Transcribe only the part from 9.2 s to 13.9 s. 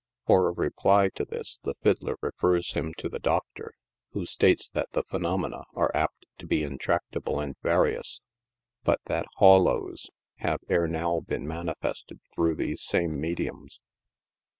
hawlos" have, ere now, been manifested through these same mediums.